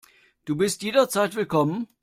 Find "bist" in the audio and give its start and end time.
0.55-0.81